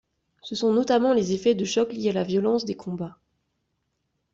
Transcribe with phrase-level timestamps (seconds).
[0.41, 3.19] Ce sont notamment les effets de choc liés à la violence des combats.